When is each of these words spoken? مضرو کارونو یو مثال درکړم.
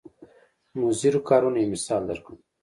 مضرو 0.81 1.19
کارونو 1.29 1.57
یو 1.59 1.71
مثال 1.73 2.01
درکړم. 2.07 2.37